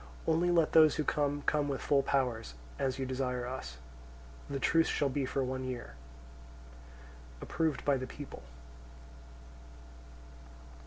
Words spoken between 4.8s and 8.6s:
shall be for one year. Approved by the people.